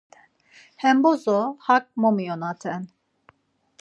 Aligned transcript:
Hem 0.83 1.03
bozo 1.03 1.37
hak 1.67 1.85
momiyonaten. 2.01 2.81